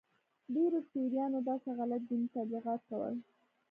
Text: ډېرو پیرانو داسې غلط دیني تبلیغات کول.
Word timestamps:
ډېرو 0.53 0.79
پیرانو 0.91 1.39
داسې 1.49 1.69
غلط 1.77 2.01
دیني 2.09 2.27
تبلیغات 2.35 2.81
کول. 2.89 3.15